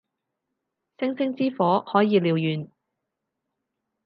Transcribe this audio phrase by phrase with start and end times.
[0.97, 2.67] 星星之火可以燎原